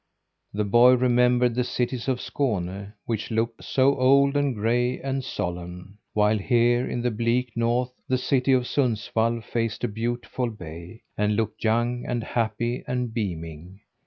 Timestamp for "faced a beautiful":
9.43-10.49